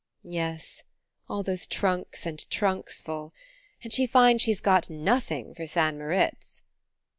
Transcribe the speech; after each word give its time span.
"Yes: 0.23 0.81
all 1.29 1.43
those 1.43 1.67
trunks 1.67 2.25
and 2.25 2.49
trunks 2.49 3.03
full. 3.03 3.35
And 3.83 3.93
she 3.93 4.07
finds 4.07 4.41
she's 4.41 4.59
got 4.59 4.89
nothing 4.89 5.53
for 5.53 5.67
St. 5.67 5.95
Moritz!" 5.95 6.63